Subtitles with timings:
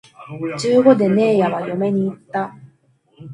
[0.57, 2.55] 十五でねえやは嫁に行った